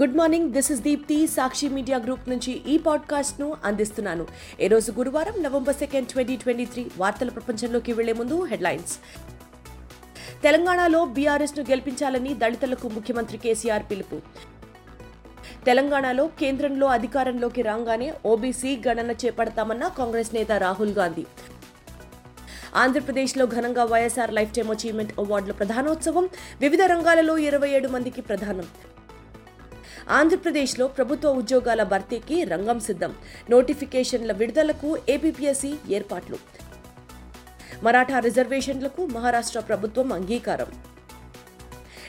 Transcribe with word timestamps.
Good 0.00 0.16
morning 0.16 0.50
this 0.50 0.72
is 0.72 0.80
Deepthi 0.80 1.26
Sakshi 1.26 1.68
media 1.68 1.98
group 1.98 2.28
నుంచి 2.28 2.52
ఈ 2.52 2.78
పాడ్కాస్ట్ను 2.78 3.56
అందిస్తున్నాను. 3.64 4.26
ఈ 4.60 4.68
రోజు 4.68 4.92
గురువారం 4.92 5.42
November 5.42 5.74
second 5.74 6.08
twenty 6.08 6.36
twenty 6.36 6.64
three 6.64 6.86
వార్తల 6.98 7.28
ప్రపంచంలోకి 7.28 7.92
వెళ్ళే 7.92 8.12
ముందు 8.12 8.44
హెడ్లైన్స్ 8.44 8.98
తెలంగాణలో 10.42 11.04
బీఆర్ఎస్ను 11.04 11.64
గెలిపించాలని 11.64 12.34
దళితులకు 12.34 12.88
ముఖ్యమంత్రి 12.88 13.38
కేసీఆర్ 13.38 13.82
పిలుపు. 13.90 14.20
తెలంగాణలో 15.66 16.26
కేంద్రంలో 16.26 16.86
అధికారంలోకి 16.86 17.62
రాగానే 17.62 18.14
ఓబీసీ 18.26 18.78
గణన 18.88 19.10
చేపడతామన్న 19.10 19.88
కాంగ్రెస్ 19.88 20.34
నేత 20.34 20.52
రాహుల్ 20.52 20.92
గాంధీ. 20.92 21.24
ఆంధ్రప్రదేశ్లో 22.74 23.46
ఘనంగా 23.46 23.84
వైఎస్ఆర్ 23.84 24.34
లైఫ్ 24.34 24.54
టైమ్ 24.54 24.70
అచీవ్మెంట్ 24.70 25.12
అవార్డుల 25.18 25.52
ప్రధానోత్సవం 25.52 26.28
వివిధ 26.60 26.82
రంగాలలో 26.82 27.38
ఇరవై 27.38 27.68
ఏడు 27.68 27.88
మందికి 27.88 28.20
ప్రధానం. 28.20 28.64
ఆంధ్రప్రదేశ్లో 30.10 30.86
ప్రభుత్వ 30.86 31.28
ఉద్యోగాల 31.28 31.82
భర్తీకి 31.82 32.44
రంగం 32.44 32.80
సిద్ధం. 32.80 33.14
నోటిఫికేషన్ల 33.50 34.32
విడుదలకు 34.32 34.98
ఏపీపీఎస్సీ 35.08 35.74
ఏర్పాట్లు. 35.90 36.38
మరాఠా 37.82 38.18
రిజర్వేషన్లకు 38.18 39.06
మహారాష్ట్ర 39.06 39.60
ప్రభుత్వం 39.60 40.12
అంగీకారం. 40.12 40.66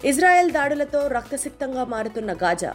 ఇజ్రాయెల్ 0.06 0.52
దాడులతో 0.52 1.08
రక్తసిక్తంగా 1.08 1.84
మారుతున్న 1.84 2.34
గాజా. 2.34 2.74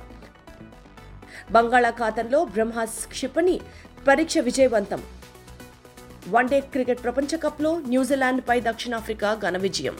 బంగాళాఖాతంలో 1.50 2.44
బ్రహ్మాస్ 2.44 3.08
క్షిపణి 3.08 3.60
పరీక్ష 4.08 4.38
విజయవంతం. 4.38 5.02
వన్డే 6.28 6.60
క్రికెట్ 6.60 7.02
ప్రపంచ 7.02 7.36
కప్లో 7.36 7.78
న్యూజిలాండ్పై 7.78 8.60
దక్షిణాఫ్రికా 8.60 9.34
ఘన 9.34 9.58
విజయం. 9.58 9.98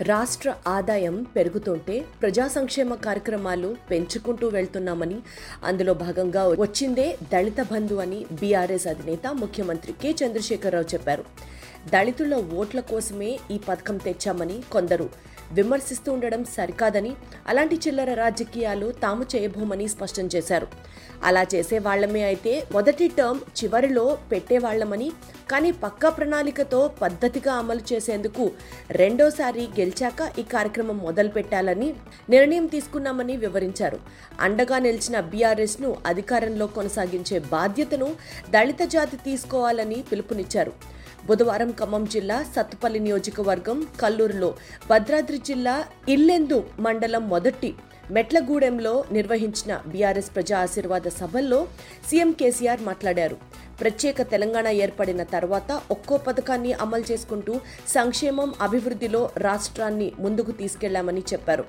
రాష్ట్ర 0.00 0.54
ఆదాయం 0.66 1.26
పెరుగుతుంటే 1.36 2.04
ప్రజా 2.20 2.48
సంక్షేమ 2.48 2.94
కార్యక్రమాలు 2.94 3.76
పెంచుకుంటూ 3.90 4.48
వెళ్తున్నామని 4.48 5.16
అందులో 5.64 5.94
భాగంగా 5.94 6.48
వచ్చిందే 6.48 7.18
దళిత 7.32 7.66
బంధు 7.72 7.94
అని 7.94 8.26
బీఆర్ఎస్ 8.32 8.86
అధినేత 8.86 9.26
ముఖ్యమంత్రి 9.26 9.92
కె. 9.92 10.26
చంద్రశేఖరరావు 10.26 10.84
చెప్పారు. 10.84 11.24
దళితుల 11.88 12.34
ఓట్ల 12.34 12.80
కోసమే 12.80 13.38
ఈ 13.50 13.58
పథకం 13.58 13.96
తెచ్చామని 13.96 14.62
కొందరు 14.72 15.10
విమర్శిస్తూ 15.52 16.12
ఉండడం 16.12 16.44
సరికాదని 16.44 17.16
అలాంటి 17.48 17.76
చిల్లర 17.76 18.14
రాజకీయాలు 18.14 18.92
తాము 19.02 19.26
చేయబోమని 19.34 19.88
స్పష్టం 19.88 20.28
చేశారు. 20.36 20.66
అలా 21.24 21.46
చేసే 21.54 21.78
వాళ్ళమే 21.78 22.22
అయితే 22.22 22.66
మొదటి 22.72 23.08
టర్మ్ 23.08 23.38
చివరిలో 23.38 24.18
పెట్టేవాళ్ళమని 24.32 25.12
కానీ 25.50 25.72
పక్కా 25.72 26.10
ప్రణాళికతో 26.10 26.90
పద్ధతిగా 27.02 27.54
అమలు 27.54 27.80
చేసేందుకు 27.92 28.50
రెండోసారి 28.90 29.68
గెలిచాక 29.80 30.32
ఈ 30.38 30.42
కార్యక్రమం 30.42 30.98
మొదలు 30.98 31.28
పెట్టాలని 31.28 31.94
నిర్ణయం 32.30 32.66
తీసుకున్నామని 32.66 33.36
వివరించారు. 33.36 33.98
అండగా 34.40 34.78
నిలిచిన 34.78 35.20
బీఆర్ఎస్ను 35.20 35.96
అధికారంలో 36.06 36.66
కొనసాగించే 36.66 37.38
బాధ్యతను 37.38 38.16
దళిత 38.50 38.82
జాతి 38.82 39.16
తీసుకోవాలని 39.16 40.04
పిలుపునిచ్చారు. 40.12 40.97
బుధవారం 41.26 41.70
ఖమ్మం 41.80 42.04
జిల్లా 42.04 42.46
సత్తుపల్లి 42.54 43.00
నియోజకవర్గం 43.00 43.86
కల్లూరులో 44.00 44.54
భద్రాద్రి 44.90 45.38
జిల్లా 45.38 45.86
ఇల్లెందు 46.08 46.64
మండలం 46.80 47.28
మొదటి 47.28 47.74
మెట్లగూడెంలో 48.16 49.04
నిర్వహించిన 49.12 49.80
బీఆర్ఎస్ 49.86 50.30
ప్రజా 50.34 50.58
ఆశీర్వాద 50.58 51.08
సభల్లో 51.20 51.68
సీఎం 52.10 52.32
కేసీఆర్ 52.32 52.82
మాట్లాడారు. 52.82 53.36
ప్రత్యేక 53.80 54.22
తెలంగాణ 54.22 54.68
ఏర్పడిన 54.84 55.22
తర్వాత 55.22 55.80
ఒక్కో 55.90 56.16
పథకాన్ని 56.16 56.72
అమలు 56.72 57.04
చేసుకుంటూ 57.10 57.60
సంక్షేమం 57.88 58.54
అభివృద్ధిలో 58.60 59.30
రాష్ట్రాన్ని 59.38 60.12
ముందుకు 60.18 60.50
తీసుకెళ్ళామని 60.50 61.22
చెప్పారు. 61.32 61.64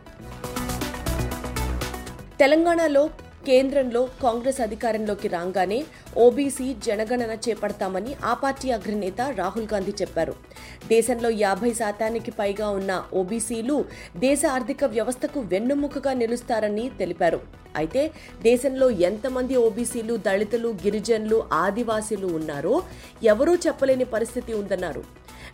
తెలంగాణలో 2.40 3.10
కేంద్రంలో 3.48 4.02
కాంగ్రెస్ 4.24 4.60
అధికారంలోకి 4.66 5.28
రాగానే 5.34 5.78
ఓబీసీ 6.24 6.68
జనగణన 6.86 7.34
చేపడతామని 7.46 8.12
ఆ 8.32 8.34
పార్టీ 8.34 8.68
అగ్రనేత 8.78 9.22
రాహుల్ 9.38 9.68
గాంధీ 9.74 9.94
చెప్పారు. 10.02 10.34
దేశంలో 10.88 11.30
యాభై 11.44 11.72
శాతానికి 11.74 12.32
పైగా 12.40 12.68
ఉన్న 12.80 12.92
ఓబీసీలు 13.14 13.78
దేశ 14.26 14.42
ఆర్థిక 14.56 14.84
వ్యవస్థకు 14.96 15.42
వెన్నుముకగా 15.54 16.14
నిలుస్తారని 16.14 16.86
తెలిపారు. 17.00 17.40
అయితే 17.76 18.04
దేశంలో 18.42 18.90
ఎంతమంది 19.10 19.56
ఓబీసీలు 19.56 20.18
దళితులు 20.28 20.70
గిరిజనులు 20.84 21.40
ఆదివాసీలు 21.64 22.28
ఉన్నారో 22.40 22.76
ఎవరూ 23.24 23.56
చెప్పలేని 23.68 24.08
పరిస్థితి 24.16 24.54
ఉందన్నారు. 24.54 25.04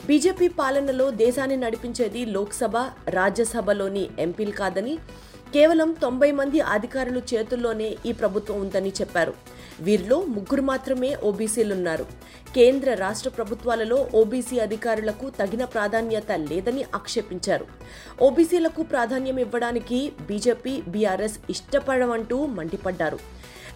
బీజేపీ 0.07 0.47
పాలనలో 0.59 1.06
దేశాన్ని 1.23 1.57
నడిపించేది 1.57 2.22
లోక్సభ 2.25 2.78
రాజ్యసభలోని 3.17 4.03
ఎంపీలు 4.25 4.53
కాదని 4.62 4.94
కేవలం 5.55 5.89
తొంభై 6.01 6.29
మంది 6.38 6.59
అధికారులు 6.75 7.21
చేతుల్లోనే 7.31 7.89
ఈ 8.05 8.11
ప్రభుత్వం 8.11 8.57
ఉందని 8.61 8.89
చెప్పారు. 8.99 9.33
వీరిలో 9.81 10.17
ముగ్గురు 10.35 10.63
మాత్రమే 10.69 11.09
ఓబీసీలున్నారు. 11.29 12.05
కేంద్ర 12.55 12.93
రాష్ట్ర 12.93 13.29
ప్రభుత్వాలలో 13.29 13.97
ఓబీసీ 14.21 14.57
అధికారులకు 14.59 15.25
తగిన 15.39 15.66
ప్రాధాన్యత 15.66 16.31
లేదని 16.51 16.83
ఆక్షేపించారు. 16.95 17.66
ఓబీసీలకు 18.27 18.83
ప్రాధాన్యం 18.83 19.39
ఇవ్వడానికి 19.45 19.99
బీజేపీ 20.27 20.73
బీఆర్ఎస్ 20.88 21.38
ఇష్టపడమంటూ 21.49 22.39
మండిపడ్డారు. 22.57 23.19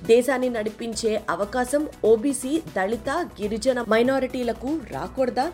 దేశాన్ని 0.03 0.49
నడిపించే 0.49 1.13
అవకాశం 1.29 1.85
ఓబీసీ 2.05 2.53
దళిత 2.75 3.09
గిరిజన 3.39 3.85
మైనారిటీలకు 3.93 4.71
రాకూడదా 4.91 5.47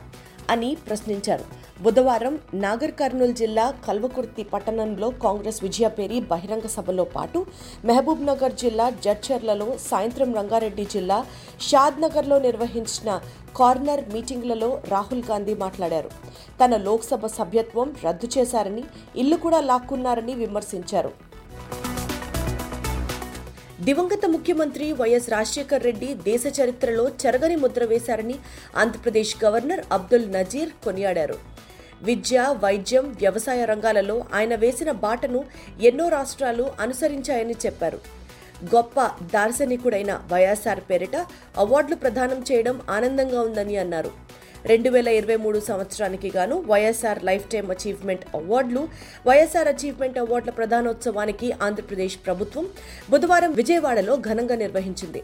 అని 0.49 0.71
ప్రశ్నించారు. 0.87 1.64
బుధవారం 1.83 2.35
నాగర్ 2.63 2.93
కర్నూల్ 2.99 3.33
జిల్లా 3.39 3.63
కల్వకుర్తి 3.85 4.43
పట్టణంలో 4.51 5.07
కాంగ్రెస్ 5.23 5.57
విజయపేరి 5.63 6.17
బహిరంగ 6.29 6.67
సభలో 6.75 7.05
పాటు 7.15 7.39
మహబూబ్ 7.87 8.21
నగర్ 8.29 8.53
జిల్లా 8.61 8.85
జడ్చర్లలో 9.05 9.67
సాయంత్రం 9.89 10.29
రంగారెడ్డి 10.37 10.85
జిల్లా 10.93 11.17
షాద్ 11.67 11.97
నగర్లో 12.03 12.37
నిర్వహించిన 12.45 13.09
కార్నర్ 13.59 14.03
మీటింగ్లలో 14.13 14.69
రాహుల్ 14.93 15.25
గాంధీ 15.29 15.55
మాట్లాడారు. 15.63 16.09
తన 16.61 16.77
లోక్సభ 16.87 17.25
సభ్యత్వం 17.39 17.89
రద్దు 18.05 18.29
చేశారని 18.35 18.83
ఇల్లు 19.23 19.39
కూడా 19.45 19.59
లాక్కున్నారని 19.71 20.35
విమర్శించారు. 20.43 21.11
దివంగత 23.87 24.25
ముఖ్యమంత్రి 24.35 24.85
వైఎస్ 25.01 25.27
రాజశేఖర్ 25.35 25.85
రెడ్డి 25.87 26.09
దేశ 26.29 26.45
చరిత్రలో 26.59 27.05
చెరగని 27.21 27.57
ముద్ర 27.63 27.83
వేశారని 27.91 28.37
ఆంధ్రప్రదేశ్ 28.83 29.33
గవర్నర్ 29.43 29.83
అబ్దుల్ 29.97 30.27
నజీర్ 30.37 30.71
కొనియాడారు. 30.85 31.37
విద్య 32.03 32.55
వైద్యం 32.63 33.05
వ్యవసాయ 33.19 33.65
రంగాలలో 33.65 34.25
ఆయన 34.33 34.55
వేసిన 34.55 34.91
బాటను 34.91 35.45
ఎన్నో 35.81 36.09
రాష్ట్రాలు 36.09 36.71
అనుసరించాయని 36.79 37.55
చెప్పారు. 37.65 37.99
గొప్ప 38.75 39.01
దార్శనికుడైన 39.05 40.21
వైఎస్ఆర్ 40.31 40.79
పేరిట 40.79 41.15
అవార్డులు 41.57 41.95
ప్రదానం 41.95 42.45
చేయడం 42.51 42.81
ఆనందంగా 42.89 43.41
ఉందని 43.41 43.77
అన్నారు. 43.77 44.24
రెండు 44.69 44.89
వేల 44.93 45.09
ఇరవై 45.17 45.35
మూడు 45.43 45.59
సంవత్సరానికి 45.67 46.29
గాను 46.35 46.55
వైఎస్ఆర్ 46.69 47.19
లైఫ్ 47.27 47.43
టైమ్ 47.51 47.67
అచీవ్మెంట్ 47.73 48.23
అవార్డులు 48.37 48.81
వైఎస్ఆర్ 49.27 49.69
అచీవ్మెంట్ 49.71 50.17
అవార్డుల 50.21 50.51
ప్రధానోత్సవానికి 50.59 51.47
ఆంధ్రప్రదేశ్ 51.65 52.15
ప్రభుత్వం 52.27 52.65
బుధవారం 53.11 53.51
విజయవాడలో 53.59 54.13
ఘనంగా 54.27 54.55
నిర్వహించింది. 54.63 55.21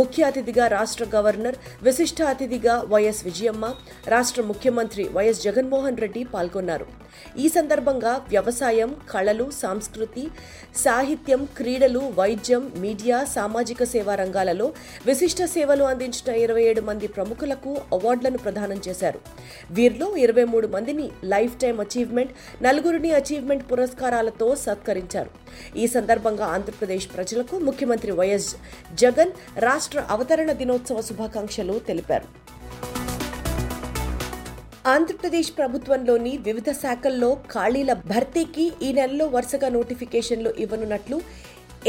ముఖ్య 0.00 0.28
అతిథిగా 0.30 0.66
రాష్ట్ర 0.76 1.06
గవర్నర్ 1.14 1.56
విశిష్ట 1.88 2.22
అతిథిగా 2.32 2.74
వైఎస్ 2.92 3.22
విజయమ్మ 3.28 3.70
రాష్ట్ర 4.14 4.44
ముఖ్యమంత్రి 4.50 5.06
వైఎస్ 5.16 5.40
జగన్మోహన్ 5.46 6.00
రెడ్డి 6.04 6.24
పాల్గొన్నారు. 6.34 6.88
ఈ 7.42 7.46
సందర్భంగా 7.56 8.12
వ్యవసాయం 8.34 8.92
కళలు 9.14 9.46
సంస్కృతి 9.62 10.22
సాహిత్యం 10.84 11.40
క్రీడలు 11.58 12.04
వైద్యం 12.20 12.62
మీడియా 12.84 13.18
సామాజిక 13.36 13.82
సేవా 13.94 14.14
రంగాలలో 14.22 14.68
విశిష్ట 15.06 15.42
సేవలు 15.56 15.84
అందించిన 15.90 16.30
ఇరవై 16.44 16.64
ఏడు 16.70 16.84
మంది 16.88 17.06
ప్రముఖులకు 17.16 17.72
అవార్డులను 17.96 18.38
ప్రదానం 18.44 18.78
చేశారు. 18.88 19.20
వీరిలో 19.70 20.08
ఇరవై 20.24 20.44
మూడు 20.44 20.66
మందిని 20.66 21.06
లైఫ్ 21.34 21.56
టైం 21.62 21.80
అచీవ్మెంట్ 21.80 22.32
నలుగురిని 22.66 23.10
అచీవ్మెంట్ 23.20 23.66
పురస్కారాలతో 23.72 24.48
సత్కరించారు. 24.66 25.30
ఈ 25.76 25.86
సందర్భంగా 25.86 26.46
ఆంధ్రప్రదేశ్ 26.56 27.08
ప్రజలకు 27.16 27.56
ముఖ్యమంత్రి 27.58 28.12
వైఎస్ 28.12 28.50
జగన్ 28.94 29.32
రాష్ట్ర 29.68 30.06
అవతరణ 30.10 30.52
దినోత్సవ 30.52 31.00
శుభాకాంక్షలు 31.00 31.76
తెలిపారు. 31.90 32.28
ఆంధ్రప్రదేశ్ 34.86 35.50
ప్రభుత్వంలోని 35.58 36.30
వివిధ 36.38 36.70
శాఖల్లో 36.70 37.28
ఖాళీల 37.52 37.92
భర్తీకి 37.92 38.64
ఈ 38.82 38.92
నెలలో 38.92 39.26
వరుసగా 39.26 39.68
నోటిఫికేషన్లు 39.68 40.50
ఇవ్వనున్నట్లు 40.58 41.16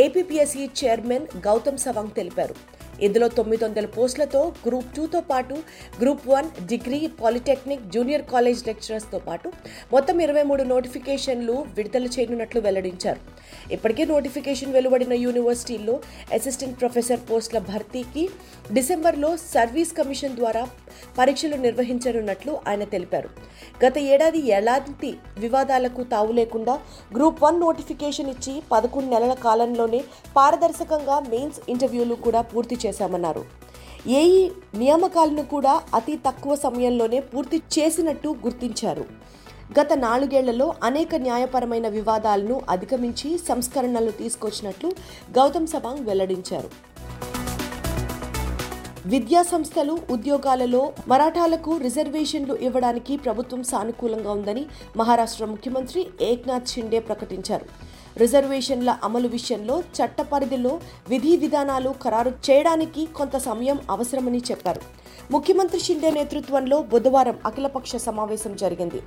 ఏపీపీఎస్సీ 0.03 0.69
చైర్మన్ 0.79 1.25
గౌతమ్ 1.47 1.77
సవాంగ్ 1.77 2.13
తెలిపారు. 2.15 2.55
ఇందులో 2.99 3.27
తొమ్మిది 3.27 3.63
వందల 3.63 3.85
పోస్టులతో 3.85 4.41
గ్రూప్ 4.65 4.89
టూతో 4.95 5.21
పాటు 5.21 5.55
group 6.01 6.27
one 6.27 6.49
degree 6.71 6.99
polytechnic 7.21 7.89
junior 7.95 8.25
college 8.33 8.67
లెక్చరర్స్తో 8.67 9.19
పాటు 9.19 9.49
మొత్తం 9.93 10.19
ఇరవై 10.21 10.43
మూడు 10.43 10.63
నోటిఫికేషన్లు 10.63 11.55
విడుదల 11.77 12.07
చేయనున్నట్లు 12.15 12.61
వెల్లడించారు. 12.61 13.21
ఇప్పటికే 13.71 14.05
నోటిఫికేషన్ 14.05 14.73
వెలువడిన 14.73 15.13
యూనివర్సిటీల్లో 15.13 16.01
అసిస్టెంట్ 16.33 16.79
ప్రొఫెసర్ 16.79 17.19
పోస్టుల 17.31 17.59
భర్తీకి 17.59 18.29
డిసెంబర్లో 18.71 19.37
సర్వీస్ 19.37 19.93
కమిషన్ 19.93 20.35
ద్వారా 20.35 20.67
పరీక్షలు 21.19 21.55
నిర్వహించనున్నట్లు 21.55 22.57
ఆయన 22.67 22.83
తెలిపారు. 22.83 23.29
గత 23.85 23.97
ఏడాది 23.97 24.47
ఎలాంటి 24.47 25.17
వివాదాలకు 25.37 26.03
తావు 26.03 26.31
లేకుండా 26.31 26.79
గ్రూప్ 27.15 27.43
వన్ 27.43 27.59
నోటిఫికేషన్ 27.59 28.29
ఇచ్చి 28.29 28.63
పదకొండు 28.71 29.09
నెలల 29.09 29.33
కాలంలోనే 29.33 30.03
పారదర్శకంగా 30.37 31.19
మెయిన్స్ 31.19 31.59
ఇంటర్వ్యూలు 31.69 32.15
కూడా 32.15 32.41
పూర్తి 32.41 32.77
చేశామన్నారు. 32.85 33.45
ఏఈ 34.07 34.49
నియామకాలను 34.75 35.43
కూడా 35.43 35.81
అతి 35.93 36.15
తక్కువ 36.15 36.55
సమయంలోనే 36.55 37.19
పూర్తి 37.19 37.61
చేసినట్టు 37.79 38.35
గుర్తించారు. 38.43 39.05
గత 39.77 39.91
నాలుగేళ్ళలో 40.05 40.65
అనేక 40.87 41.15
న్యాయపరమైన 41.25 41.87
వివాదాలను 41.97 42.55
అధిగమించి 42.69 43.29
సంస్కరణలు 43.49 44.11
తీసుకొచ్చినట్లు 44.19 44.89
గౌతమ్ 45.37 45.69
సవాంగ్ 45.73 46.03
వెల్లడించారు. 46.09 46.69
విద్యా 49.11 49.41
సంస్థలు 49.43 49.93
ఉద్యోగాలలో 50.15 50.81
మరాఠాలకు 51.07 51.71
రిజర్వేషన్లు 51.77 52.55
ఇవ్వడానికి 52.67 53.13
ప్రభుత్వం 53.17 53.61
సానుకూలంగా 53.71 54.31
ఉందని 54.31 54.63
మహారాష్ట్ర 54.99 55.45
ముఖ్యమంత్రి 55.45 56.03
ఏక్నాథ్ 56.29 56.71
షిండే 56.73 56.99
ప్రకటించారు. 56.99 57.67
రిజర్వేషన్ల 58.21 58.89
అమలు 59.03 59.27
విషయంలో 59.27 59.75
చట్ట 59.97 60.21
పరిధిలో 60.33 60.73
విధి 61.09 61.33
విధానాలు 61.43 61.93
ఖరారు 62.03 62.33
చేయడానికి 62.49 63.03
కొంత 63.19 63.37
సమయం 63.49 63.79
అవసరమని 63.89 64.41
చెప్పారు. 64.51 64.83
ముఖ్యమంత్రి 65.31 65.79
షిండే 65.79 66.11
నేతృత్వంలో 66.11 66.81
బుధవారం 66.81 67.37
అఖిలపక్ష 67.45 67.95
సమావేశం 67.95 68.55
జరిగింది. 68.55 68.99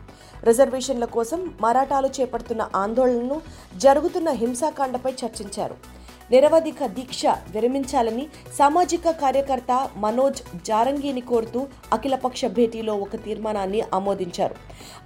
రిజర్వేషన్ల 0.45 1.05
కోసం 1.05 1.55
మరాఠాలు 1.61 2.09
చేపడుతున్న 2.21 2.69
ఆందోళనను 2.77 3.41
జరుగుతున్న 3.77 4.31
హింసాకాండపై 4.31 5.11
చర్చించారు. 5.11 5.77
నిరవధిక 6.31 6.87
దీక్ష 6.87 7.23
విరమించాలని 7.27 8.27
సామాజిక 8.59 9.11
కార్యకర్త 9.11 9.89
మనోజ్ 9.97 10.43
జారంగిని 10.67 11.21
కోరుతూ 11.21 11.67
అఖిలపక్ష 11.93 12.45
భేటీలో 12.47 12.95
ఒక 12.95 13.17
తీర్మానాన్ని 13.25 13.83
ఆమోదించారు. 13.95 14.55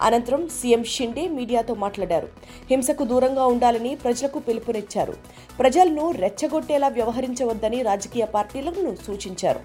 అనంతరం 0.03 0.49
సీఎం 0.49 0.85
షిండే 0.85 1.29
మీడియాతో 1.29 1.75
మాట్లాడారు. 1.75 2.29
హింసకు 2.71 3.05
దూరంగా 3.05 3.47
ఉండాలని 3.47 3.95
ప్రజలకు 3.95 4.39
పిలుపునిచ్చారు. 4.39 5.15
ప్రజలను 5.59 6.11
రెచ్చగొట్టేలా 6.11 6.89
వ్యవహరించవద్దని 6.89 7.83
రాజకీయ 7.83 8.25
పార్టీలను 8.25 8.97
సూచించారు. 9.07 9.61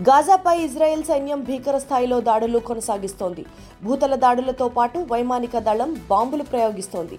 గాజాపై 0.00 0.58
ఇజ్రాయెల్ 0.58 1.04
సైన్యం 1.04 1.42
భీకర 1.42 1.78
స్థాయిలో 1.78 2.20
దాడులు 2.20 2.58
కొనసాగిస్తోంది. 2.58 3.44
భూతల 3.84 4.14
దాడులతో 4.14 4.68
పాటు 4.68 5.06
వైమానిక 5.12 5.58
దళం 5.58 6.00
బాంబులు 6.10 6.42
ప్రయోగిస్తోంది. 6.42 7.18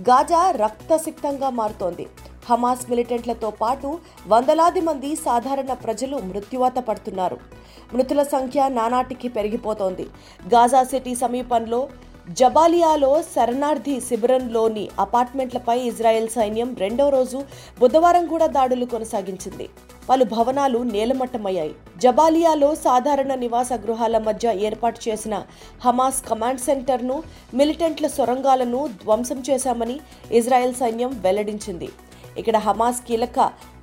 గాజా 0.00 0.50
రక్తసిక్తంగా 0.50 1.50
మారుతోంది. 1.50 2.06
హమాస్ 2.50 2.90
మిలిటెంట్లతో 2.90 3.50
పాటు 3.50 3.98
వందలాది 4.28 4.80
మంది 4.80 5.16
సాధారణ 5.16 5.72
ప్రజలు 5.72 6.16
మృత్యువాత 6.16 6.78
పడుతున్నారు. 6.78 7.38
మృతుల 7.94 8.22
సంఖ్య 8.22 8.68
నానాటికి 8.68 9.28
పెరిగిపోతోంది. 9.28 10.06
గాజా 10.54 10.82
సిటీ 10.82 11.14
సమీపంలో 11.14 11.88
జబాలియాలో 12.30 13.22
శరణార్థి 13.22 14.00
శిబిరంలోని 14.00 14.88
అపార్ట్మెంట్లపై 15.00 15.78
ఇజ్రాయెల్ 15.78 16.28
సైన్యం 16.28 16.76
రెండో 16.78 17.08
రోజు 17.08 17.42
బుధవారం 17.80 18.26
కూడా 18.26 18.46
దాడులు 18.46 18.84
కొనసాగించింది. 18.84 19.68
పలు 20.08 20.24
భవనాలు 20.24 20.78
నేలమట్టమయ్యాయి. 20.78 21.74
జబాలియాలో 22.02 22.74
సాధారణ 22.74 23.34
నివాస 23.34 23.72
గృహాల 23.72 24.18
మధ్య 24.18 24.52
ఏర్పాటు 24.66 25.00
చేసిన 25.08 25.34
హమాస్ 25.84 26.20
కమాండ్ 26.28 26.60
సెంటర్ను 26.60 27.22
మిలిటెంట్ల 27.54 28.06
సొరంగాలను 28.06 28.88
ధ్వంసం 29.02 29.42
చేశామని 29.50 29.96
ఇజ్రాయెల్ 30.32 30.74
సైన్యం 30.74 31.12
వెల్లడించింది. 31.24 31.88
ఇక్కడ 32.38 32.56
హమాస్ 32.56 33.00
కీలక 33.08 33.40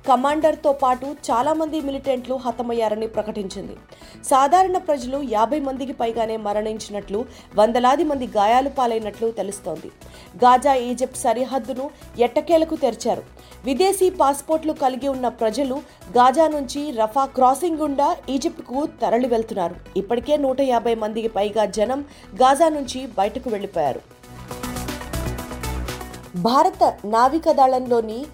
కమాండర్తో 0.08 0.72
పాటు 0.72 1.06
చాలామంది 1.28 1.80
మిలిటెంట్లు 1.80 2.34
హతమయ్యారని 2.34 3.06
ప్రకటించింది. 3.06 3.76
సాధారణ 4.24 4.78
ప్రజలు 4.78 5.18
యాభై 5.30 5.60
మందికి 5.60 5.92
పైగానే 5.92 6.36
మరణించినట్లు 6.46 7.24
వందలాది 7.56 8.04
మంది 8.04 8.26
గాయాలు 8.26 8.68
పాలైనట్లు 8.68 9.30
తెలుస్తోంది. 9.30 9.88
గాజా 10.44 10.74
ఈజిప్ట్ 10.74 11.16
సరిహద్దును 11.16 11.90
ఎట్టకేలకు 12.18 12.76
తెరిచారు. 12.76 13.22
విదేశీ 13.64 14.10
పాస్పోర్ట్లు 14.10 14.72
కలిగి 14.72 15.08
ఉన్న 15.08 15.28
ప్రజలు 15.28 15.74
గాజా 16.18 16.48
నుంచి 16.48 16.90
రఫా 16.90 17.24
క్రాసింగ్ 17.24 17.78
గుండా 17.78 18.16
ఈజిప్ట్కు 18.28 18.88
తరలి 19.02 19.28
వెళ్తున్నారు. 19.28 19.76
ఇప్పటికే 19.96 20.36
నూట 20.36 20.60
యాభై 20.60 20.94
మందికి 20.94 21.28
పైగా 21.28 21.64
జనం 21.64 22.04
గాజా 22.42 22.68
నుంచి 22.68 23.06
బయటకు 23.18 23.50
వెళ్ళిపోయారు. 23.50 24.00
భారత 26.36 26.84
నావికాదళంలోని 27.04 28.24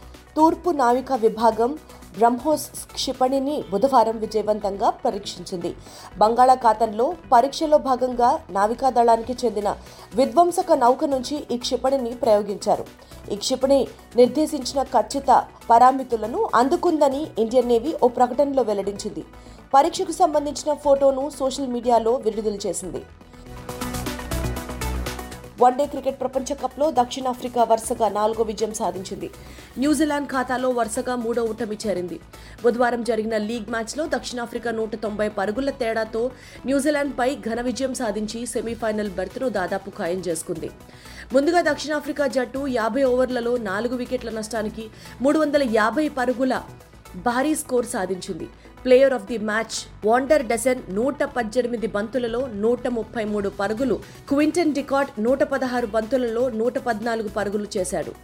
తూర్పు 0.41 0.71
నావికా 0.71 1.15
విభాగం 1.23 1.71
బ్రహ్మోస్ 2.19 2.65
క్షిపణిని 2.93 3.57
బుధవారం 3.73 4.17
విజయవంతంగా 4.23 4.89
పరీక్షించింది. 5.03 5.71
బంగాళాఖాతంలో 6.21 7.07
పరీక్షలో 7.33 7.79
భాగంగా 7.89 8.31
నావికా 8.57 8.91
దళానికి 8.99 9.35
చెందిన 9.43 9.69
విధ్వంసక 10.21 10.79
నౌక 10.85 11.11
నుంచి 11.15 11.37
ఈ 11.55 11.59
క్షిపణిని 11.65 12.13
ప్రయోగించారు. 12.23 12.87
ఈ 13.33 13.37
క్షిపణి 13.45 13.81
నిర్దేశించిన 14.21 14.83
ఖచ్చిత 14.97 15.31
పారామితులను 15.71 16.43
అందుకుందని 16.61 17.23
ఇండియన్ 17.45 17.73
నేవీ 17.75 17.95
ఓ 18.03 18.09
ప్రకటనలో 18.19 18.65
వెల్లడించింది. 18.71 19.25
పరీక్షకు 19.75 20.17
సంబంధించిన 20.23 20.73
ఫోటోను 20.87 21.25
సోషల్ 21.41 21.73
మీడియాలో 21.77 22.15
విడుదల 22.27 22.59
చేసింది. 22.67 23.03
వన్డే 25.62 25.85
క్రికెట్ 25.93 26.19
ప్రపంచ 26.21 26.55
కప్లో 26.61 26.87
దక్షిణాఫ్రికా 26.99 27.62
వరుసగా 27.71 28.09
నాలుగో 28.09 28.43
విజయం 28.51 28.73
సాధించింది. 28.81 29.29
న్యూజిలాండ్ 29.79 30.29
ఖాతాలో 30.33 30.69
వరుసగా 30.79 31.15
మూడో 31.25 31.43
ఓటమి 31.53 31.77
చేరింది. 31.85 32.19
బుధవారం 32.65 33.03
జరిగిన 33.11 33.37
లీగ్ 33.49 33.71
మ్యాచ్లో 33.75 34.05
దక్షిణాఫ్రికా 34.15 34.71
నూట 34.71 34.97
తొంభై 35.05 35.29
పరుగుల 35.39 35.71
తేడాతో 35.71 36.23
న్యూజిలాండ్పై 36.67 37.29
ఘన 37.49 37.61
విజయం 37.61 37.95
సాధించి 37.95 38.41
సెమీఫైనల్ 38.47 39.11
బెర్త్ను 39.19 39.49
దాదాపు 39.59 39.91
ఖాయం 39.99 40.23
చేసుకుంది. 40.29 40.71
ముందుగా 41.33 41.63
దక్షిణాఫ్రికా 41.71 42.27
జట్టు 42.27 42.67
యాభై 42.79 43.05
ఓవర్లలో 43.13 43.56
నాలుగు 43.71 43.97
వికెట్ల 43.97 44.31
నష్టానికి 44.39 44.87
మూడు 45.21 45.39
వందల 45.39 45.63
యాభై 45.81 46.09
పరుగుల 46.21 46.55
భారీ 47.27 47.55
స్కోర్ 47.55 47.87
సాధించింది. 47.87 48.49
Player 48.85 49.15
of 49.17 49.27
the 49.31 49.38
match 49.50 49.77
Van der 50.06 50.44
Dussen 50.50 50.82
నూట 50.99 51.23
పద్దెనిమిది 51.37 51.87
బంతులలో 51.87 52.41
నూట 52.65 52.88
ముప్పై 52.99 53.25
మూడు 53.25 53.49
పరుగులు 53.61 53.97
క్వింటన్ 54.29 54.75
డికాట్ 54.79 55.11
నూట 55.27 55.43
పదహారు 55.43 55.87
బంతులలో 55.87 56.49
నూట 56.61 56.79
పద్నాలుగు 56.79 57.29
పరుగులు 57.29 57.69
చేశాడు. 57.77 58.15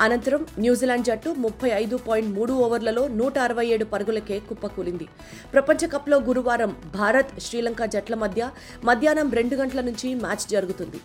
అనంతరం 0.00 0.46
న్యూజిలాండ్ 0.58 1.06
జట్టు 1.06 1.30
ముప్పై 1.44 1.70
ఐదు 1.70 1.96
పాయింట్ 1.96 2.30
మూడు 2.38 2.52
ఓవర్లలో 2.52 3.02
నూట 3.08 3.38
అరవై 3.38 3.66
ఏడు 3.66 3.84
పరుగులకే 3.84 4.38
కుప్పకూలింది. 4.48 5.06
ప్రపంచకప్లో 5.54 6.18
గురువారం 6.28 6.76
భారత్ 6.94 7.32
శ్రీలంక 7.46 7.84
జట్ల 7.84 8.14
మధ్య 8.14 8.50
మధ్యాహ్నం 8.84 9.30
రెండు 9.40 9.56
గంటల 9.56 9.80
నుంచి 9.80 10.14
మ్యాచ్ 10.14 10.46
జరుగుతుంది. 10.54 11.00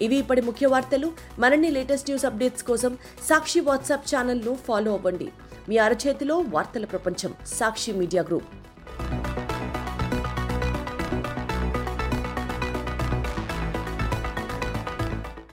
ఇవి 0.00 0.16
ఇప్పటి 0.16 0.42
ముఖ్య 0.48 0.66
వార్తలు. 0.66 1.10
మరిన్ని 1.38 1.70
లేటెస్ట్ 1.76 2.10
న్యూస్ 2.10 2.26
అప్డేట్స్ 2.30 2.66
కోసం 2.70 2.92
సాక్షి 3.28 3.60
వాట్సాప్ 3.60 4.08
ఛానల్ను 4.14 4.54
ఫాలో 4.66 4.92
అవ్వండి. 4.92 5.28
మీ 5.68 5.76
అరచేతిలో 5.78 6.36
వార్తల 6.54 6.84
ప్రపంచం 6.84 7.32
సాక్షి 7.46 7.92
మీడియా 7.92 8.22
గ్రూప్. 8.22 8.50